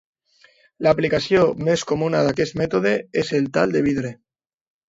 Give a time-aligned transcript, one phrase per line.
[0.85, 4.17] L'aplicació més comuna d'aquest mètode és el tall de vidre.